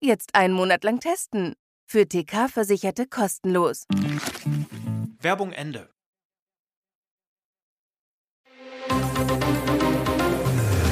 Jetzt 0.00 0.34
einen 0.34 0.52
Monat 0.52 0.84
lang 0.84 1.00
testen. 1.00 1.54
Für 1.88 2.06
TK-Versicherte 2.06 3.06
kostenlos. 3.06 3.86
Werbung 5.20 5.52
Ende. 5.52 5.88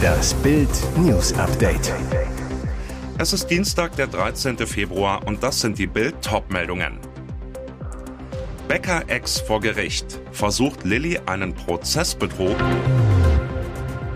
Das 0.00 0.32
Bild 0.34 0.70
News 0.96 1.34
Update. 1.34 1.92
Es 3.18 3.34
ist 3.34 3.48
Dienstag, 3.48 3.94
der 3.96 4.06
13. 4.06 4.56
Februar 4.66 5.26
und 5.26 5.42
das 5.42 5.60
sind 5.60 5.78
die 5.78 5.86
Bild 5.86 6.22
Topmeldungen. 6.22 6.98
Becker 8.68 9.04
Ex 9.08 9.38
vor 9.38 9.60
Gericht. 9.60 10.18
Versucht 10.32 10.84
Lilly 10.84 11.20
einen 11.26 11.54
Prozessbetrug? 11.54 12.56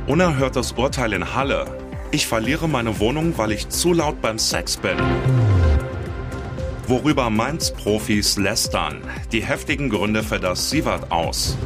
Unerhörtes 0.06 0.72
Urteil 0.72 1.12
in 1.12 1.34
Halle. 1.34 1.87
Ich 2.10 2.26
verliere 2.26 2.68
meine 2.68 3.00
Wohnung, 3.00 3.36
weil 3.36 3.52
ich 3.52 3.68
zu 3.68 3.92
laut 3.92 4.22
beim 4.22 4.38
Sex 4.38 4.78
bin. 4.78 4.96
Worüber 6.86 7.28
Mainz-Profis 7.28 8.38
lästern. 8.38 9.02
Die 9.30 9.44
heftigen 9.44 9.90
Gründe 9.90 10.22
für 10.22 10.40
das 10.40 10.70
Sievert 10.70 11.12
aus. 11.12 11.58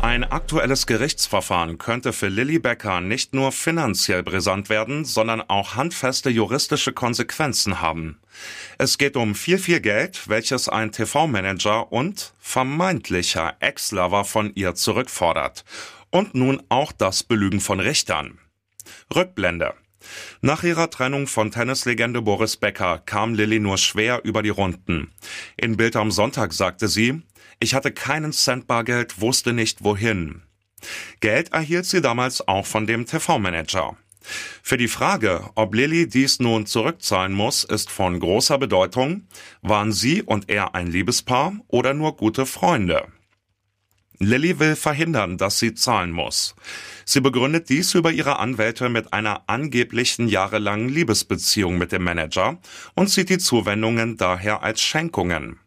Ein 0.00 0.22
aktuelles 0.22 0.86
Gerichtsverfahren 0.86 1.78
könnte 1.78 2.12
für 2.12 2.28
Lilly 2.28 2.60
Becker 2.60 3.00
nicht 3.00 3.34
nur 3.34 3.50
finanziell 3.50 4.22
brisant 4.22 4.68
werden, 4.68 5.04
sondern 5.04 5.40
auch 5.40 5.74
handfeste 5.74 6.30
juristische 6.30 6.92
Konsequenzen 6.92 7.80
haben. 7.80 8.18
Es 8.78 8.98
geht 8.98 9.16
um 9.16 9.34
viel, 9.34 9.58
viel 9.58 9.80
Geld, 9.80 10.28
welches 10.28 10.68
ein 10.68 10.92
TV-Manager 10.92 11.90
und 11.90 12.34
vermeintlicher 12.38 13.54
Ex-Lover 13.58 14.24
von 14.24 14.52
ihr 14.54 14.76
zurückfordert. 14.76 15.64
Und 16.12 16.34
nun 16.34 16.62
auch 16.68 16.92
das 16.92 17.22
Belügen 17.22 17.60
von 17.60 17.80
Richtern. 17.80 18.38
Rückblende. 19.14 19.74
Nach 20.42 20.62
ihrer 20.62 20.90
Trennung 20.90 21.26
von 21.26 21.50
Tennislegende 21.50 22.20
Boris 22.20 22.58
Becker 22.58 22.98
kam 22.98 23.34
Lilly 23.34 23.60
nur 23.60 23.78
schwer 23.78 24.20
über 24.22 24.42
die 24.42 24.50
Runden. 24.50 25.10
In 25.56 25.78
Bild 25.78 25.96
am 25.96 26.10
Sonntag 26.10 26.52
sagte 26.52 26.86
sie, 26.86 27.22
ich 27.60 27.74
hatte 27.74 27.92
keinen 27.92 28.32
Cent 28.32 28.66
Bargeld, 28.66 29.20
wusste 29.22 29.54
nicht 29.54 29.84
wohin. 29.84 30.42
Geld 31.20 31.52
erhielt 31.52 31.86
sie 31.86 32.02
damals 32.02 32.46
auch 32.46 32.66
von 32.66 32.86
dem 32.86 33.06
TV-Manager. 33.06 33.96
Für 34.62 34.76
die 34.76 34.88
Frage, 34.88 35.48
ob 35.54 35.74
Lilly 35.74 36.08
dies 36.08 36.40
nun 36.40 36.66
zurückzahlen 36.66 37.32
muss, 37.32 37.64
ist 37.64 37.90
von 37.90 38.20
großer 38.20 38.58
Bedeutung. 38.58 39.28
Waren 39.62 39.92
sie 39.92 40.22
und 40.22 40.50
er 40.50 40.74
ein 40.74 40.88
Liebespaar 40.88 41.54
oder 41.68 41.94
nur 41.94 42.16
gute 42.16 42.44
Freunde? 42.44 43.06
Lilly 44.18 44.58
will 44.58 44.76
verhindern, 44.76 45.38
dass 45.38 45.58
sie 45.58 45.74
zahlen 45.74 46.12
muss. 46.12 46.54
Sie 47.04 47.20
begründet 47.20 47.68
dies 47.68 47.94
über 47.94 48.12
ihre 48.12 48.38
Anwälte 48.38 48.88
mit 48.88 49.12
einer 49.12 49.42
angeblichen 49.48 50.28
jahrelangen 50.28 50.88
Liebesbeziehung 50.88 51.78
mit 51.78 51.92
dem 51.92 52.04
Manager 52.04 52.58
und 52.94 53.10
sieht 53.10 53.30
die 53.30 53.38
Zuwendungen 53.38 54.16
daher 54.16 54.62
als 54.62 54.80
Schenkungen. 54.80 55.58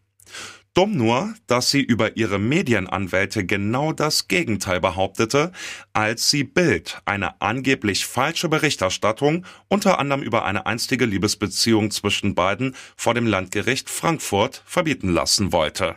Dumm 0.76 0.98
nur, 0.98 1.34
dass 1.48 1.72
sie 1.72 1.80
über 1.82 2.18
ihre 2.18 2.38
Medienanwälte 2.38 3.46
genau 3.46 3.94
das 3.94 4.28
Gegenteil 4.28 4.82
behauptete, 4.82 5.54
als 5.94 6.30
sie 6.30 6.44
Bild 6.44 7.02
eine 7.06 7.40
angeblich 7.40 8.06
falsche 8.06 8.50
Berichterstattung 8.50 9.46
unter 9.70 10.00
anderem 10.00 10.22
über 10.22 10.44
eine 10.44 10.66
einstige 10.66 11.06
Liebesbeziehung 11.06 11.92
zwischen 11.92 12.36
beiden 12.36 12.76
vor 12.98 13.14
dem 13.14 13.26
Landgericht 13.26 13.90
Frankfurt 13.90 14.64
verbieten 14.66 15.10
lassen 15.14 15.54
wollte. 15.54 15.96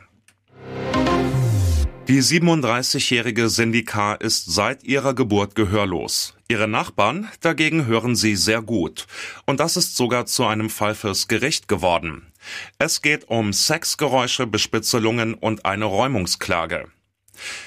Die 2.08 2.22
37-jährige 2.22 3.50
Syndika 3.50 4.14
ist 4.14 4.46
seit 4.46 4.82
ihrer 4.82 5.12
Geburt 5.12 5.54
gehörlos. 5.54 6.34
Ihre 6.48 6.66
Nachbarn 6.66 7.28
dagegen 7.42 7.84
hören 7.84 8.16
sie 8.16 8.34
sehr 8.34 8.62
gut. 8.62 9.06
Und 9.44 9.60
das 9.60 9.76
ist 9.76 9.94
sogar 9.94 10.24
zu 10.24 10.46
einem 10.46 10.70
Fall 10.70 10.94
fürs 10.94 11.28
Gericht 11.28 11.68
geworden. 11.68 12.32
Es 12.78 13.02
geht 13.02 13.28
um 13.28 13.52
Sexgeräusche, 13.52 14.46
Bespitzelungen 14.46 15.34
und 15.34 15.66
eine 15.66 15.84
Räumungsklage. 15.84 16.88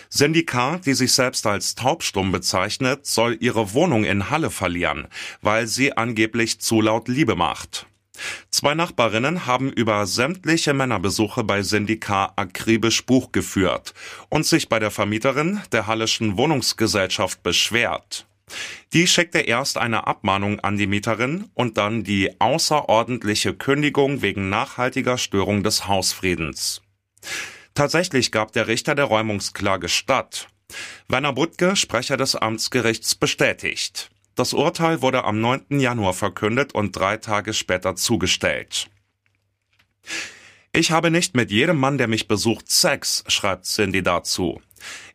Syndika, 0.10 0.80
die 0.80 0.96
sich 0.96 1.14
selbst 1.14 1.46
als 1.46 1.76
taubstumm 1.76 2.32
bezeichnet, 2.32 3.06
soll 3.06 3.38
ihre 3.42 3.76
Wohnung 3.76 4.06
in 4.06 4.32
Halle 4.32 4.50
verlieren, 4.50 5.08
weil 5.44 5.68
sie 5.68 5.96
angeblich 5.96 6.60
zu 6.60 6.82
laut 6.82 7.08
Liebe 7.08 7.36
macht. 7.36 7.86
Zwei 8.50 8.76
Nachbarinnen 8.76 9.46
haben 9.46 9.72
über 9.72 10.06
sämtliche 10.06 10.74
Männerbesuche 10.74 11.44
bei 11.44 11.62
Syndika 11.62 12.34
akribisch 12.36 13.06
Buch 13.06 13.32
geführt 13.32 13.94
und 14.30 14.46
sich 14.46 14.70
bei 14.70 14.80
der 14.80 14.92
Vermieterin 14.92 15.62
der 15.72 15.88
Halleschen 15.88 16.38
Wohnungsgesellschaft 16.38 17.44
beschwert. 17.44 18.28
Die 18.94 19.08
schickte 19.08 19.40
erst 19.40 19.78
eine 19.78 20.08
Abmahnung 20.08 20.60
an 20.60 20.78
die 20.78 20.88
Mieterin 20.88 21.50
und 21.54 21.78
dann 21.78 22.04
die 22.04 22.40
außerordentliche 22.40 23.54
Kündigung 23.54 24.22
wegen 24.22 24.50
nachhaltiger 24.50 25.18
Störung 25.18 25.64
des 25.64 25.88
Hausfriedens. 25.88 26.82
Tatsächlich 27.74 28.32
gab 28.32 28.52
der 28.52 28.68
Richter 28.68 28.96
der 28.96 29.06
Räumungsklage 29.06 29.88
statt. 29.88 30.48
Werner 31.08 31.34
Butke, 31.34 31.76
Sprecher 31.76 32.18
des 32.18 32.36
Amtsgerichts, 32.36 33.16
bestätigt. 33.16 34.11
Das 34.36 34.54
Urteil 34.54 35.02
wurde 35.02 35.24
am 35.24 35.42
9. 35.42 35.80
Januar 35.80 36.14
verkündet 36.14 36.74
und 36.74 36.96
drei 36.96 37.18
Tage 37.18 37.54
später 37.54 37.96
zugestellt. 37.96 38.90
Ich 40.74 40.92
habe 40.92 41.12
nicht 41.12 41.36
mit 41.36 41.52
jedem 41.52 41.78
Mann, 41.78 41.98
der 41.98 42.08
mich 42.08 42.30
besucht, 42.30 42.72
Sex, 42.72 43.26
schreibt 43.28 43.66
Cindy 43.66 44.04
dazu. 44.04 44.62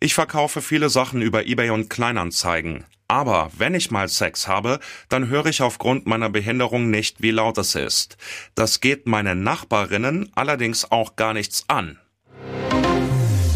Ich 0.01 0.15
verkaufe 0.15 0.61
viele 0.61 0.91
Sachen 0.91 1.23
über 1.23 1.47
eBay 1.47 1.71
und 1.71 1.89
Kleinanzeigen. 1.89 2.85
Aber 3.09 3.51
wenn 3.57 3.75
ich 3.75 3.91
mal 3.91 4.09
Sex 4.09 4.49
habe, 4.49 4.81
dann 5.09 5.29
höre 5.29 5.47
ich 5.47 5.63
aufgrund 5.63 6.07
meiner 6.07 6.29
Behinderung 6.29 6.91
nicht, 6.91 7.23
wie 7.23 7.31
laut 7.31 7.57
es 7.57 7.75
ist. 7.75 8.17
Das 8.55 8.81
geht 8.81 9.07
meine 9.07 9.35
Nachbarinnen 9.35 10.31
allerdings 10.35 10.91
auch 10.91 11.17
gar 11.17 11.33
nichts 11.33 11.65
an. 11.69 11.99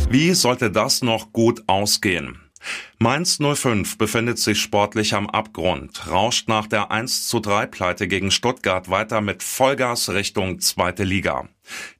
Wie 0.09 0.35
sollte 0.35 0.71
das 0.71 1.03
noch 1.03 1.33
gut 1.33 1.65
ausgehen? 1.67 2.50
Mainz 2.99 3.39
05 3.39 3.97
befindet 3.97 4.39
sich 4.39 4.61
sportlich 4.61 5.15
am 5.15 5.29
Abgrund, 5.29 6.09
rauscht 6.11 6.49
nach 6.49 6.67
der 6.67 6.91
1 6.91 7.29
zu 7.29 7.41
3 7.41 7.67
Pleite 7.67 8.09
gegen 8.09 8.31
Stuttgart 8.31 8.91
weiter 8.91 9.21
mit 9.21 9.43
Vollgas 9.43 10.11
Richtung 10.11 10.61
zweite 10.61 11.05
Liga. 11.05 11.49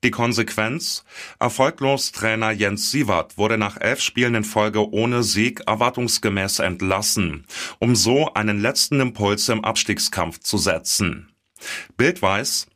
Die 0.05 0.11
Konsequenz? 0.11 1.05
Erfolglos 1.39 2.13
Trainer 2.13 2.51
Jens 2.51 2.91
Sievert 2.91 3.39
wurde 3.39 3.57
nach 3.57 3.81
elf 3.81 4.01
Spielen 4.01 4.35
in 4.35 4.45
Folge 4.45 4.93
ohne 4.93 5.23
Sieg 5.23 5.63
erwartungsgemäß 5.67 6.59
entlassen, 6.59 7.47
um 7.79 7.97
so 7.97 8.35
einen 8.35 8.61
letzten 8.61 9.01
Impuls 9.01 9.49
im 9.49 9.65
Abstiegskampf 9.65 10.41
zu 10.41 10.59
setzen. 10.59 11.33
Bild 11.97 12.21
weiß, 12.21 12.67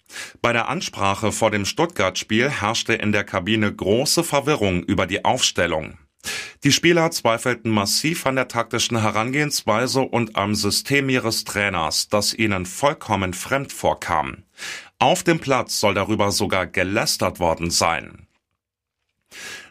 bei 0.40 0.52
der 0.52 0.68
Ansprache 0.68 1.32
vor 1.32 1.50
dem 1.50 1.64
Stuttgart-Spiel 1.64 2.48
herrschte 2.48 2.94
in 2.94 3.12
der 3.12 3.24
Kabine 3.24 3.74
große 3.74 4.24
Verwirrung 4.24 4.82
über 4.84 5.06
die 5.06 5.24
Aufstellung. 5.24 5.98
Die 6.62 6.72
Spieler 6.72 7.10
zweifelten 7.10 7.70
massiv 7.70 8.26
an 8.26 8.36
der 8.36 8.48
taktischen 8.48 9.00
Herangehensweise 9.00 10.00
und 10.00 10.36
am 10.36 10.54
System 10.54 11.08
ihres 11.08 11.44
Trainers, 11.44 12.08
das 12.08 12.32
ihnen 12.34 12.66
vollkommen 12.66 13.34
fremd 13.34 13.72
vorkam. 13.72 14.44
Auf 14.98 15.22
dem 15.22 15.40
Platz 15.40 15.80
soll 15.80 15.94
darüber 15.94 16.30
sogar 16.32 16.66
gelästert 16.66 17.40
worden 17.40 17.70
sein. 17.70 18.26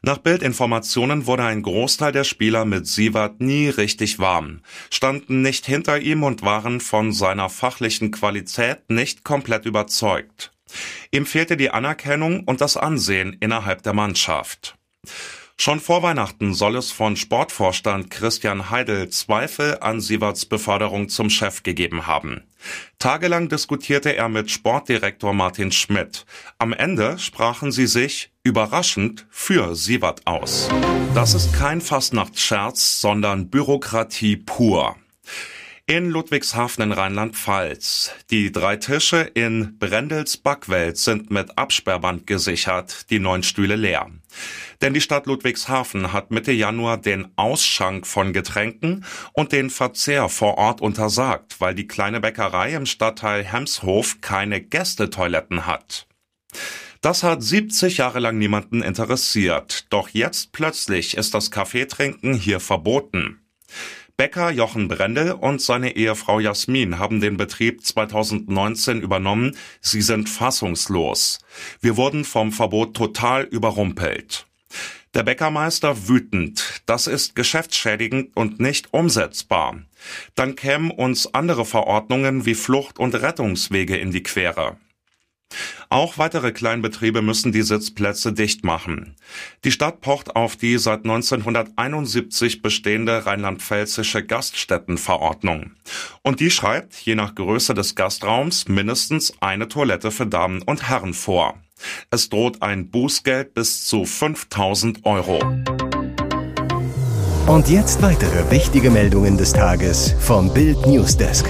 Nach 0.02 0.18
Bildinformationen 0.18 1.26
wurde 1.28 1.46
ein 1.46 1.62
Großteil 1.62 2.12
der 2.12 2.26
Spieler 2.26 2.66
mit 2.66 2.88
Sievert 2.88 3.40
nie 3.40 3.70
richtig 3.70 4.20
warm, 4.20 4.62
standen 4.92 5.42
nicht 5.42 5.66
hinter 5.66 6.00
ihm 6.00 6.24
und 6.24 6.42
waren 6.42 6.82
von 6.82 7.14
seiner 7.14 7.50
fachlichen 7.50 8.12
Qualität 8.12 8.90
nicht 8.90 9.24
komplett 9.24 9.66
überzeugt. 9.66 10.52
Ihm 11.12 11.26
fehlte 11.26 11.56
die 11.56 11.70
Anerkennung 11.70 12.44
und 12.44 12.60
das 12.60 12.76
Ansehen 12.76 13.38
innerhalb 13.40 13.84
der 13.84 13.94
Mannschaft. 13.94 14.78
Schon 15.64 15.80
vor 15.80 16.04
Weihnachten 16.04 16.54
soll 16.54 16.76
es 16.76 16.92
von 16.92 17.16
Sportvorstand 17.16 18.10
Christian 18.10 18.70
Heidel 18.70 19.08
Zweifel 19.08 19.78
an 19.80 20.02
Sieverts 20.02 20.46
Beförderung 20.46 21.08
zum 21.08 21.30
Chef 21.30 21.64
gegeben 21.64 22.06
haben. 22.06 22.44
Tagelang 23.00 23.48
diskutierte 23.48 24.14
er 24.14 24.28
mit 24.28 24.52
Sportdirektor 24.52 25.32
Martin 25.32 25.72
Schmidt. 25.72 26.26
Am 26.58 26.74
Ende 26.74 27.18
sprachen 27.18 27.72
sie 27.72 27.88
sich 27.88 28.30
überraschend 28.44 29.26
für 29.30 29.74
Sievert 29.74 30.28
aus. 30.28 30.68
Das 31.16 31.34
ist 31.34 31.54
kein 31.54 31.80
Fastnachtsscherz, 31.80 33.00
sondern 33.00 33.50
Bürokratie 33.50 34.36
pur. 34.36 34.98
In 35.86 36.10
Ludwigshafen 36.10 36.82
in 36.82 36.92
Rheinland-Pfalz. 36.94 38.12
Die 38.30 38.54
drei 38.54 38.78
Tische 38.78 39.20
in 39.34 39.78
Brendels 39.80 40.38
Backwelt 40.38 40.98
sind 40.98 41.30
mit 41.30 41.58
Absperrband 41.58 42.26
gesichert, 42.26 43.10
die 43.10 43.20
neun 43.20 43.44
Stühle 43.44 43.76
leer. 43.76 44.10
Denn 44.82 44.94
die 44.94 45.02
Stadt 45.02 45.26
Ludwigshafen 45.26 46.14
hat 46.14 46.32
Mitte 46.32 46.54
Januar 46.54 46.98
den 46.98 47.28
Ausschank 47.36 48.08
von 48.08 48.32
Getränken 48.32 49.04
und 49.34 49.52
den 49.52 49.70
Verzehr 49.70 50.30
vor 50.30 50.58
Ort 50.58 50.80
untersagt, 50.80 51.60
weil 51.60 51.76
die 51.76 51.88
kleine 51.88 52.22
Bäckerei 52.22 52.74
im 52.74 52.86
Stadtteil 52.86 53.44
Hemshof 53.44 54.22
keine 54.22 54.62
Gästetoiletten 54.62 55.66
hat. 55.66 56.08
Das 57.02 57.24
hat 57.24 57.44
70 57.44 57.98
Jahre 57.98 58.20
lang 58.20 58.38
niemanden 58.38 58.82
interessiert. 58.82 59.88
Doch 59.90 60.08
jetzt 60.08 60.54
plötzlich 60.54 61.18
ist 61.18 61.34
das 61.34 61.52
Kaffeetrinken 61.52 62.34
hier 62.36 62.62
verboten. 62.62 63.42
Bäcker 64.16 64.52
Jochen 64.52 64.90
Brendel 64.90 65.32
und 65.32 65.60
seine 65.60 65.96
Ehefrau 65.96 66.40
Jasmin 66.40 67.00
haben 67.00 67.20
den 67.20 67.36
Betrieb 67.36 67.84
2019 67.84 69.02
übernommen. 69.02 69.58
Sie 69.82 70.04
sind 70.04 70.30
fassungslos. 70.30 71.40
Wir 71.82 71.98
wurden 71.98 72.24
vom 72.24 72.52
Verbot 72.52 72.96
total 72.96 73.44
überrumpelt. 73.44 74.46
Der 75.16 75.24
Bäckermeister 75.24 76.08
wütend. 76.08 76.84
Das 76.86 77.08
ist 77.08 77.36
geschäftsschädigend 77.36 78.38
und 78.38 78.60
nicht 78.60 78.94
umsetzbar. 78.94 79.82
Dann 80.36 80.56
kämen 80.56 80.92
uns 80.92 81.34
andere 81.34 81.66
Verordnungen 81.66 82.46
wie 82.46 82.56
Flucht- 82.56 83.00
und 83.00 83.16
Rettungswege 83.16 83.98
in 83.98 84.12
die 84.12 84.24
Quere. 84.24 84.78
Auch 85.90 86.18
weitere 86.18 86.52
Kleinbetriebe 86.52 87.22
müssen 87.22 87.52
die 87.52 87.62
Sitzplätze 87.62 88.34
dicht 88.34 88.64
machen. 88.64 89.16
Die 89.64 89.72
Stadt 89.72 90.02
pocht 90.02 90.36
auf 90.36 90.56
die 90.56 90.78
seit 90.78 91.06
1971 91.06 92.62
bestehende 92.62 93.26
rheinland-pfälzische 93.26 94.24
Gaststättenverordnung. 94.24 95.72
Und 96.22 96.40
die 96.40 96.52
schreibt, 96.52 96.96
je 96.96 97.16
nach 97.16 97.36
Größe 97.36 97.74
des 97.74 97.96
Gastraums, 97.96 98.68
mindestens 98.68 99.34
eine 99.40 99.68
Toilette 99.68 100.12
für 100.12 100.28
Damen 100.28 100.62
und 100.62 100.90
Herren 100.90 101.14
vor. 101.14 101.58
Es 102.12 102.30
droht 102.30 102.62
ein 102.62 102.90
Bußgeld 102.90 103.54
bis 103.54 103.86
zu 103.86 104.06
5000 104.06 105.06
Euro. 105.06 105.40
Und 107.48 107.68
jetzt 107.68 108.02
weitere 108.02 108.50
wichtige 108.52 108.90
Meldungen 108.90 109.38
des 109.38 109.52
Tages 109.52 110.16
vom 110.20 110.54
Bild 110.54 110.86
Newsdesk. 110.88 111.46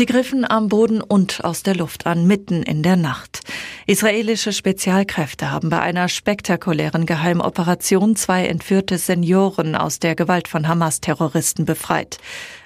Sie 0.00 0.06
griffen 0.06 0.50
am 0.50 0.68
Boden 0.68 1.02
und 1.02 1.44
aus 1.44 1.62
der 1.62 1.76
Luft 1.76 2.06
an, 2.06 2.26
mitten 2.26 2.62
in 2.62 2.82
der 2.82 2.96
Nacht. 2.96 3.40
Israelische 3.86 4.52
Spezialkräfte 4.52 5.50
haben 5.50 5.70
bei 5.70 5.80
einer 5.80 6.08
spektakulären 6.08 7.06
Geheimoperation 7.06 8.14
zwei 8.14 8.46
entführte 8.46 8.98
Senioren 8.98 9.74
aus 9.74 9.98
der 9.98 10.14
Gewalt 10.14 10.48
von 10.48 10.68
Hamas-Terroristen 10.68 11.64
befreit. 11.64 12.18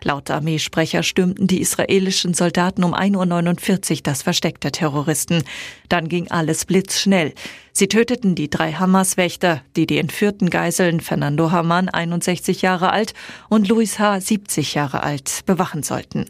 Laut 0.02 0.30
Armeesprecher 0.30 1.04
stürmten 1.04 1.46
die 1.46 1.60
israelischen 1.60 2.34
Soldaten 2.34 2.82
um 2.82 2.94
1.49 2.94 3.92
Uhr 3.92 3.98
das 4.02 4.22
Versteck 4.22 4.60
der 4.60 4.72
Terroristen. 4.72 5.44
Dann 5.88 6.08
ging 6.08 6.30
alles 6.30 6.64
blitzschnell. 6.64 7.32
Sie 7.72 7.88
töteten 7.88 8.34
die 8.34 8.50
drei 8.50 8.72
Hamas-Wächter, 8.72 9.62
die 9.74 9.86
die 9.86 9.98
entführten 9.98 10.48
Geiseln 10.48 11.00
Fernando 11.00 11.50
Haman, 11.50 11.88
61 11.88 12.62
Jahre 12.62 12.90
alt, 12.90 13.14
und 13.48 13.68
Luis 13.68 13.98
H., 13.98 14.20
70 14.20 14.74
Jahre 14.74 15.02
alt, 15.02 15.40
bewachen 15.46 15.82
sollten. 15.82 16.26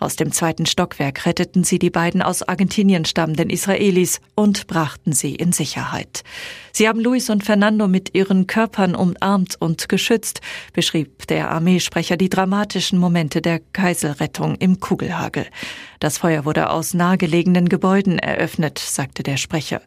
Aus 0.00 0.16
dem 0.16 0.32
zweiten 0.32 0.66
Stockwerk 0.66 1.26
retteten 1.26 1.62
sie 1.62 1.78
die 1.78 1.90
beiden 1.90 2.22
aus 2.22 2.42
Argentinien 2.42 3.04
stammenden 3.04 3.50
Israelis 3.50 4.19
und 4.34 4.66
brachten 4.66 5.12
sie 5.12 5.34
in 5.34 5.52
Sicherheit. 5.52 6.22
Sie 6.72 6.88
haben 6.88 7.00
Luis 7.00 7.28
und 7.30 7.44
Fernando 7.44 7.88
mit 7.88 8.14
ihren 8.14 8.46
Körpern 8.46 8.94
umarmt 8.94 9.56
und 9.58 9.88
geschützt, 9.88 10.40
beschrieb 10.72 11.26
der 11.26 11.50
Armeesprecher 11.50 12.16
die 12.16 12.30
dramatischen 12.30 12.98
Momente 12.98 13.42
der 13.42 13.60
Geiselrettung 13.72 14.56
im 14.56 14.80
Kugelhagel. 14.80 15.46
Das 16.00 16.16
Feuer 16.16 16.46
wurde 16.46 16.70
aus 16.70 16.94
nahegelegenen 16.94 17.68
Gebäuden 17.68 18.18
eröffnet, 18.18 18.78
sagte 18.78 19.22
der 19.22 19.36
Sprecher. 19.36 19.82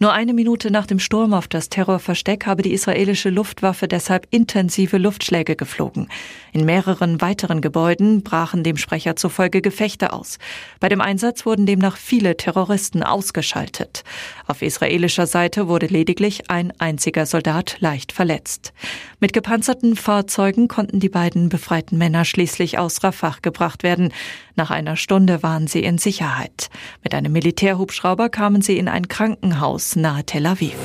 Nur 0.00 0.12
eine 0.12 0.34
Minute 0.34 0.72
nach 0.72 0.86
dem 0.86 0.98
Sturm 0.98 1.32
auf 1.32 1.46
das 1.46 1.68
Terrorversteck 1.68 2.46
habe 2.46 2.62
die 2.62 2.72
israelische 2.72 3.30
Luftwaffe 3.30 3.86
deshalb 3.86 4.26
intensive 4.30 4.98
Luftschläge 4.98 5.54
geflogen. 5.54 6.08
In 6.52 6.64
mehreren 6.64 7.20
weiteren 7.20 7.60
Gebäuden 7.60 8.24
brachen 8.24 8.64
dem 8.64 8.76
Sprecher 8.76 9.14
zufolge 9.14 9.62
Gefechte 9.62 10.12
aus. 10.12 10.38
Bei 10.80 10.88
dem 10.88 11.00
Einsatz 11.00 11.46
wurden 11.46 11.64
demnach 11.64 11.96
viele 11.96 12.36
Terroristen 12.36 13.04
ausgeschaltet. 13.04 14.02
Auf 14.48 14.62
israelischer 14.62 15.28
Seite 15.28 15.68
wurde 15.68 15.86
lediglich 15.86 16.50
ein 16.50 16.72
einziger 16.80 17.24
Soldat 17.24 17.76
leicht 17.78 18.10
verletzt. 18.10 18.72
Mit 19.20 19.32
gepanzerten 19.32 19.94
Fahrzeugen 19.94 20.66
konnten 20.66 20.98
die 20.98 21.08
beiden 21.08 21.48
befreiten 21.48 21.98
Männer 21.98 22.24
schließlich 22.24 22.78
aus 22.78 23.04
Rafah 23.04 23.36
gebracht 23.40 23.84
werden. 23.84 24.12
Nach 24.54 24.70
einer 24.70 24.96
Stunde 24.96 25.42
waren 25.42 25.66
sie 25.66 25.82
in 25.82 25.98
Sicherheit. 25.98 26.68
Mit 27.02 27.14
einem 27.14 27.32
Militärhubschrauber 27.32 28.28
kamen 28.28 28.62
sie 28.62 28.78
in 28.78 28.88
ein 28.88 29.08
Krankenhaus 29.08 29.96
nahe 29.96 30.24
Tel 30.24 30.46
Aviv. 30.46 30.76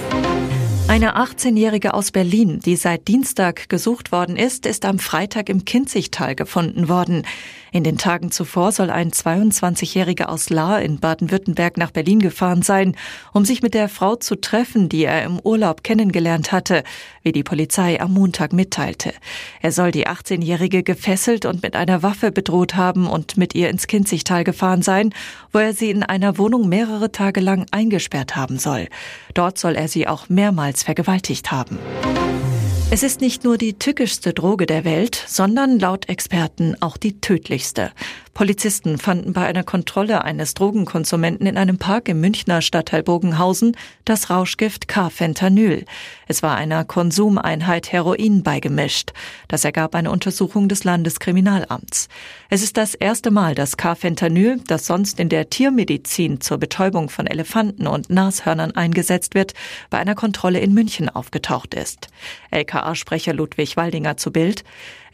Eine 0.90 1.18
18-Jährige 1.18 1.94
aus 1.94 2.12
Berlin, 2.12 2.62
die 2.64 2.78
seit 2.78 3.10
Dienstag 3.10 3.68
gesucht 3.68 4.14
worden 4.14 4.38
ist, 4.38 4.66
ist 4.66 4.86
am 4.86 5.00
Freitag 5.00 5.50
im 5.50 5.66
Kinzigtal 5.66 6.34
gefunden 6.34 6.88
worden. 6.88 7.24
In 7.74 7.84
den 7.84 7.98
Tagen 7.98 8.32
zuvor 8.32 8.72
soll 8.72 8.90
ein 8.90 9.12
22-Jähriger 9.12 10.26
aus 10.26 10.50
Lahr 10.50 10.82
in 10.82 11.00
Baden-Württemberg 11.00 11.78
nach 11.78 11.92
Berlin 11.92 12.20
gefahren 12.20 12.62
sein, 12.62 12.96
um 13.34 13.44
sich 13.44 13.62
mit 13.62 13.74
der 13.74 13.90
Frau 13.90 14.16
zu 14.16 14.40
treffen, 14.40 14.88
die 14.88 15.04
er 15.04 15.24
im 15.26 15.40
Urlaub 15.40 15.84
kennengelernt 15.84 16.54
hatte, 16.54 16.84
wie 17.22 17.34
die 17.34 17.44
Polizei 17.44 18.00
am 18.00 18.14
Montag 18.14 18.54
mitteilte. 18.54 19.14
Er 19.62 19.74
soll 19.74 19.92
die 19.92 20.08
18-Jährige 20.08 20.82
gefesselt 20.82 21.46
und 21.46 21.62
mit 21.62 21.76
einer 21.76 22.02
Waffe 22.02 22.32
bedroht 22.32 22.76
haben 22.76 23.06
und 23.08 23.36
mit 23.36 23.54
ihr 23.54 23.70
ins 23.70 23.88
Kinzigtal 23.88 24.46
gefahren 24.46 24.82
sein, 24.82 25.14
wo 25.52 25.60
er 25.60 25.74
sie 25.74 25.92
in 25.92 26.04
einer 26.04 26.38
Wohnung 26.38 26.70
mehrere 26.70 27.12
Tage 27.12 27.42
lang 27.42 27.66
eingesperrt 27.72 28.38
haben 28.38 28.58
soll. 28.58 28.88
Dort 29.34 29.58
soll 29.58 29.76
er 29.76 29.90
sie 29.90 30.08
auch 30.08 30.30
mehrmals 30.30 30.77
vergewaltigt 30.84 31.52
haben. 31.52 31.80
Es 32.90 33.04
ist 33.04 33.20
nicht 33.20 33.44
nur 33.44 33.58
die 33.58 33.78
tückischste 33.78 34.34
Droge 34.34 34.66
der 34.66 34.86
Welt, 34.86 35.22
sondern 35.28 35.78
laut 35.78 36.08
Experten 36.08 36.76
auch 36.80 36.96
die 36.96 37.20
tödlichste. 37.20 37.92
Polizisten 38.38 39.00
fanden 39.00 39.34
bei 39.34 39.48
einer 39.48 39.64
Kontrolle 39.64 40.24
eines 40.24 40.54
Drogenkonsumenten 40.54 41.48
in 41.48 41.58
einem 41.58 41.80
Park 41.80 42.08
im 42.08 42.22
Münchner 42.22 42.62
Stadtteil 42.62 43.02
Bogenhausen 43.02 43.76
das 44.06 44.30
Rauschgift 44.30 44.88
Carfentanyl. 44.88 45.86
Es 46.28 46.44
war 46.44 46.56
einer 46.56 46.86
Konsumeinheit 46.86 47.92
Heroin 47.92 48.44
beigemischt. 48.44 49.12
Das 49.48 49.66
ergab 49.66 49.96
eine 49.96 50.12
Untersuchung 50.12 50.70
des 50.70 50.84
Landeskriminalamts. 50.84 52.10
Es 52.52 52.62
ist 52.62 52.78
das 52.78 52.94
erste 52.94 53.32
Mal, 53.32 53.56
dass 53.56 53.76
Carfentanyl, 53.76 54.62
das 54.68 54.86
sonst 54.86 55.20
in 55.20 55.30
der 55.30 55.50
Tiermedizin 55.50 56.40
zur 56.40 56.60
Betäubung 56.60 57.10
von 57.10 57.26
Elefanten 57.26 57.88
und 57.88 58.12
Nashörnern 58.12 58.70
eingesetzt 58.70 59.34
wird, 59.34 59.56
bei 59.90 59.98
einer 59.98 60.14
Kontrolle 60.14 60.60
in 60.60 60.76
München 60.76 61.10
aufgetaucht 61.10 61.74
ist. 61.74 62.10
LKA-Sprecher 62.52 63.34
Ludwig 63.34 63.78
Waldinger 63.78 64.16
zu 64.16 64.32
Bild. 64.32 64.64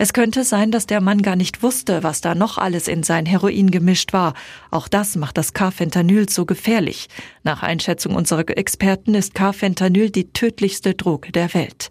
Es 0.03 0.11
könnte 0.11 0.43
sein, 0.43 0.69
dass 0.69 0.85
der 0.85 0.99
Mann 0.99 1.21
gar 1.21 1.37
nicht 1.37 1.63
wusste, 1.63 2.03
was 2.03 2.19
da 2.19 2.35
noch 2.35 2.57
alles 2.57 2.89
in 2.89 3.03
sein 3.03 3.25
Heroin 3.25 3.71
gemischt 3.71 4.11
war. 4.11 4.33
Auch 4.69 4.89
das 4.89 5.15
macht 5.15 5.37
das 5.37 5.53
Carfentanyl 5.53 6.27
so 6.27 6.45
gefährlich. 6.45 7.07
Nach 7.43 7.63
Einschätzung 7.63 8.13
unserer 8.13 8.49
Experten 8.49 9.15
ist 9.15 9.33
Carfentanyl 9.33 10.09
die 10.09 10.33
tödlichste 10.33 10.93
Droge 10.93 11.31
der 11.31 11.53
Welt. 11.53 11.89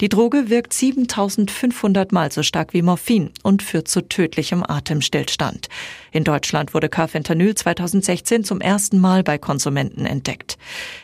Die 0.00 0.08
Droge 0.08 0.50
wirkt 0.50 0.72
7500 0.72 2.10
Mal 2.10 2.32
so 2.32 2.42
stark 2.42 2.74
wie 2.74 2.82
Morphin 2.82 3.30
und 3.44 3.62
führt 3.62 3.86
zu 3.86 4.08
tödlichem 4.08 4.64
Atemstillstand. 4.66 5.68
In 6.12 6.24
Deutschland 6.24 6.74
wurde 6.74 6.90
Carfentanyl 6.90 7.54
2016 7.54 8.44
zum 8.44 8.60
ersten 8.60 8.98
Mal 8.98 9.22
bei 9.22 9.38
Konsumenten 9.38 10.04
entdeckt. 10.04 10.58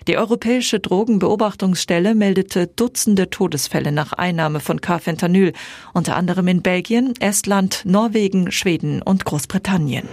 Die 0.07 0.19
Europäische 0.19 0.81
Drogenbeobachtungsstelle 0.81 2.15
meldete 2.15 2.67
Dutzende 2.67 3.31
Todesfälle 3.31 3.91
nach 3.91 4.13
Einnahme 4.13 4.61
von 4.61 4.83
Carfentanyl, 4.83 5.55
unter 5.95 6.15
anderem 6.15 6.47
in 6.49 6.63
Belgien, 6.63 7.15
Estland, 7.21 7.83
Norwegen, 7.87 8.53
Schweden 8.53 9.01
und 9.01 9.25
Großbritannien. 9.25 10.07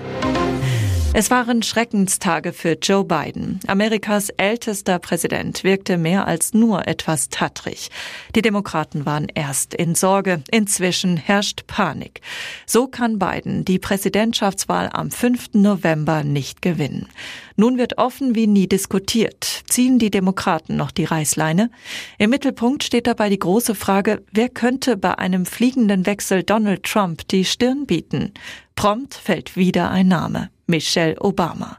Es 1.17 1.31
waren 1.31 1.63
Schreckenstage 1.63 2.51
für 2.51 2.73
Joe 2.73 3.05
Biden. 3.05 3.61
Amerikas 3.67 4.31
ältester 4.31 4.99
Präsident 4.99 5.63
wirkte 5.63 5.97
mehr 5.97 6.27
als 6.27 6.53
nur 6.53 6.89
etwas 6.89 7.29
tattrig. 7.29 7.89
Die 8.35 8.41
Demokraten 8.41 9.05
waren 9.05 9.27
erst 9.33 9.73
in 9.73 9.95
Sorge, 9.95 10.43
inzwischen 10.51 11.15
herrscht 11.15 11.67
Panik. 11.67 12.19
So 12.65 12.87
kann 12.87 13.17
Biden 13.17 13.63
die 13.63 13.79
Präsidentschaftswahl 13.79 14.89
am 14.91 15.09
5. 15.09 15.53
November 15.53 16.25
nicht 16.25 16.61
gewinnen. 16.61 17.07
Nun 17.55 17.77
wird 17.77 17.97
offen 17.97 18.35
wie 18.35 18.47
nie 18.47 18.67
diskutiert. 18.67 19.45
Ziehen 19.69 19.99
die 19.99 20.11
Demokraten 20.11 20.75
noch 20.75 20.91
die 20.91 21.05
Reißleine? 21.05 21.71
Im 22.17 22.29
Mittelpunkt 22.29 22.83
steht 22.83 23.07
dabei 23.07 23.29
die 23.29 23.39
große 23.39 23.73
Frage, 23.73 24.21
wer 24.33 24.49
könnte 24.49 24.97
bei 24.97 25.17
einem 25.17 25.45
fliegenden 25.45 26.05
Wechsel 26.05 26.43
Donald 26.43 26.83
Trump 26.83 27.25
die 27.29 27.45
Stirn 27.45 27.85
bieten? 27.85 28.33
Prompt 28.75 29.13
fällt 29.13 29.55
wieder 29.55 29.89
ein 29.91 30.09
Name. 30.09 30.49
Michelle 30.67 31.15
Obama. 31.21 31.77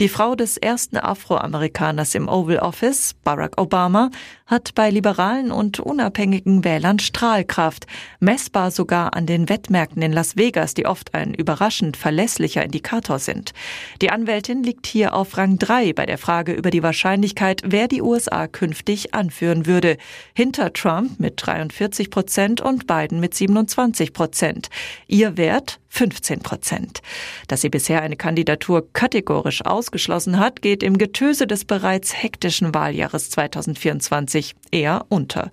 Die 0.00 0.08
Frau 0.08 0.34
des 0.34 0.56
ersten 0.56 0.96
Afroamerikaners 0.96 2.14
im 2.16 2.28
Oval 2.28 2.58
Office, 2.58 3.14
Barack 3.22 3.60
Obama, 3.60 4.10
hat 4.46 4.74
bei 4.74 4.90
liberalen 4.90 5.52
und 5.52 5.78
unabhängigen 5.78 6.64
Wählern 6.64 6.98
Strahlkraft, 6.98 7.86
messbar 8.20 8.70
sogar 8.70 9.14
an 9.14 9.26
den 9.26 9.48
Wettmärkten 9.48 10.02
in 10.02 10.12
Las 10.12 10.36
Vegas, 10.36 10.74
die 10.74 10.86
oft 10.86 11.14
ein 11.14 11.32
überraschend 11.32 11.96
verlässlicher 11.96 12.64
Indikator 12.64 13.18
sind. 13.18 13.52
Die 14.02 14.10
Anwältin 14.10 14.62
liegt 14.62 14.86
hier 14.86 15.14
auf 15.14 15.36
Rang 15.36 15.58
3 15.58 15.92
bei 15.92 16.04
der 16.04 16.18
Frage 16.18 16.52
über 16.52 16.70
die 16.70 16.82
Wahrscheinlichkeit, 16.82 17.62
wer 17.64 17.88
die 17.88 18.02
USA 18.02 18.48
künftig 18.48 19.14
anführen 19.14 19.66
würde. 19.66 19.96
Hinter 20.34 20.72
Trump 20.72 21.20
mit 21.20 21.34
43 21.36 22.10
Prozent 22.10 22.60
und 22.60 22.86
Biden 22.86 23.20
mit 23.20 23.34
27 23.34 24.12
Prozent. 24.12 24.70
Ihr 25.06 25.36
Wert 25.36 25.78
15 25.94 26.40
Prozent. 26.40 27.02
Dass 27.46 27.60
sie 27.60 27.70
bisher 27.70 28.02
eine 28.02 28.16
Kandidatur 28.24 28.90
kategorisch 28.94 29.66
ausgeschlossen 29.66 30.38
hat, 30.38 30.62
geht 30.62 30.82
im 30.82 30.96
Getöse 30.96 31.46
des 31.46 31.66
bereits 31.66 32.22
hektischen 32.22 32.72
Wahljahres 32.72 33.28
2024 33.28 34.54
eher 34.70 35.04
unter. 35.10 35.50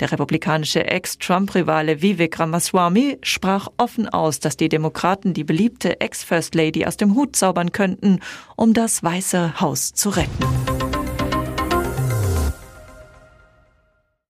Der 0.00 0.12
republikanische 0.12 0.86
Ex-Trump-Rivale 0.86 2.00
Vivek 2.00 2.40
Ramaswamy 2.40 3.18
sprach 3.20 3.68
offen 3.76 4.08
aus, 4.08 4.40
dass 4.40 4.56
die 4.56 4.70
Demokraten 4.70 5.34
die 5.34 5.44
beliebte 5.44 6.00
Ex-First 6.00 6.54
Lady 6.54 6.86
aus 6.86 6.96
dem 6.96 7.14
Hut 7.14 7.36
zaubern 7.36 7.72
könnten, 7.72 8.20
um 8.56 8.72
das 8.72 9.02
Weiße 9.02 9.60
Haus 9.60 9.92
zu 9.92 10.08
retten. 10.08 10.65